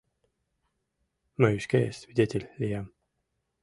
Мый 1.41 1.55
шке 1.65 1.81
свидетель 1.99 2.51
лиям. 2.59 2.87